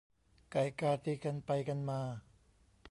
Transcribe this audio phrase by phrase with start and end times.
[0.51, 2.01] ไก่กาตีกันไปกันมา